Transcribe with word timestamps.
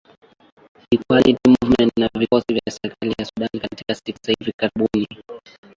equality 0.95 1.37
movement 1.55 1.91
na 1.99 2.07
vikosi 2.19 2.53
vya 2.53 2.71
serikali 2.81 3.11
ya 3.19 3.25
sudan 3.25 3.61
katika 3.61 3.95
siku 3.95 4.19
za 4.27 4.33
hivi 4.39 4.51
karibuni 4.57 5.07